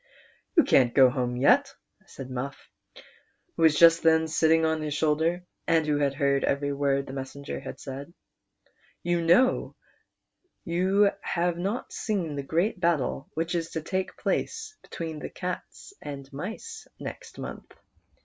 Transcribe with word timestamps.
"You 0.57 0.63
can't 0.63 0.95
go 0.95 1.11
home 1.11 1.35
yet," 1.35 1.75
said 2.07 2.31
Muff, 2.31 2.71
who 3.55 3.61
was 3.61 3.75
just 3.77 4.01
then 4.01 4.27
sitting 4.27 4.65
on 4.65 4.81
his 4.81 4.95
shoulder, 4.95 5.45
and 5.67 5.85
who 5.85 5.97
had 5.99 6.15
heard 6.15 6.43
every 6.43 6.73
word 6.73 7.05
the 7.05 7.13
messenger 7.13 7.59
had 7.59 7.79
said;" 7.79 8.11
you 9.11 9.21
know 9.21 9.75
you 10.65 11.11
have 11.21 11.59
not 11.59 11.93
seen 11.93 12.35
the 12.35 12.41
great 12.41 12.79
battle 12.79 13.29
which 13.35 13.53
is 13.53 13.69
to 13.73 13.81
take 13.83 14.17
place 14.17 14.75
between 14.81 15.19
the 15.19 15.29
cats 15.29 15.93
and 16.01 16.27
mice 16.33 16.87
next 16.99 17.37
month. 17.37 17.71